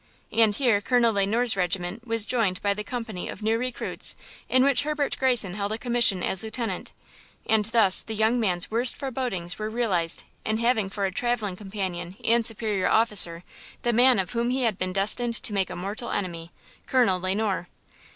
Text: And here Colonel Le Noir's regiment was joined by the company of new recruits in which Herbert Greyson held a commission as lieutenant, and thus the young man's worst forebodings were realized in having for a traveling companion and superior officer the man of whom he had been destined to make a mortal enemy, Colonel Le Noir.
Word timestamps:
And 0.31 0.55
here 0.55 0.81
Colonel 0.81 1.13
Le 1.13 1.27
Noir's 1.27 1.55
regiment 1.55 2.07
was 2.07 2.25
joined 2.25 2.59
by 2.63 2.73
the 2.73 2.83
company 2.83 3.29
of 3.29 3.43
new 3.43 3.55
recruits 3.55 4.15
in 4.49 4.63
which 4.63 4.81
Herbert 4.81 5.15
Greyson 5.19 5.53
held 5.53 5.71
a 5.71 5.77
commission 5.77 6.23
as 6.23 6.41
lieutenant, 6.43 6.91
and 7.45 7.65
thus 7.65 8.01
the 8.01 8.15
young 8.15 8.39
man's 8.39 8.71
worst 8.71 8.95
forebodings 8.95 9.59
were 9.59 9.69
realized 9.69 10.23
in 10.43 10.57
having 10.57 10.89
for 10.89 11.05
a 11.05 11.11
traveling 11.11 11.55
companion 11.55 12.17
and 12.23 12.43
superior 12.43 12.89
officer 12.89 13.43
the 13.83 13.93
man 13.93 14.17
of 14.17 14.31
whom 14.31 14.49
he 14.49 14.63
had 14.63 14.79
been 14.79 14.91
destined 14.91 15.35
to 15.35 15.53
make 15.53 15.69
a 15.69 15.75
mortal 15.75 16.09
enemy, 16.09 16.51
Colonel 16.87 17.19
Le 17.21 17.35
Noir. 17.35 17.67